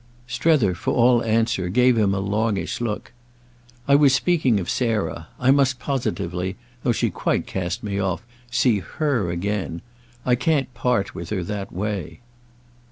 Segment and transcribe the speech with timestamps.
[0.25, 3.11] Strether, for all answer, gave him a longish look.
[3.87, 5.27] "I was speaking of Sarah.
[5.39, 9.83] I must positively—though she quite cast me off—see her again.
[10.25, 12.21] I can't part with her that way."